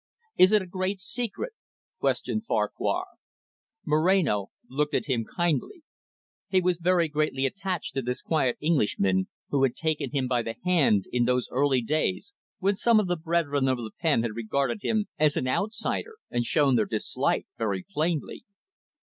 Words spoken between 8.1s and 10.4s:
quiet Englishman, who had taken him